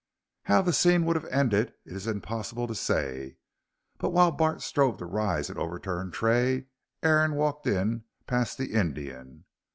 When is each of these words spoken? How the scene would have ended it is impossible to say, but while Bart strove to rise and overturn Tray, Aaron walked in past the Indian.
How 0.45 0.63
the 0.63 0.73
scene 0.73 1.05
would 1.05 1.15
have 1.15 1.25
ended 1.31 1.75
it 1.85 1.93
is 1.95 2.07
impossible 2.07 2.65
to 2.65 2.73
say, 2.73 3.37
but 3.99 4.09
while 4.09 4.31
Bart 4.31 4.63
strove 4.63 4.97
to 4.97 5.05
rise 5.05 5.47
and 5.47 5.59
overturn 5.59 6.09
Tray, 6.09 6.65
Aaron 7.03 7.35
walked 7.35 7.67
in 7.67 8.05
past 8.25 8.57
the 8.57 8.73
Indian. 8.73 9.45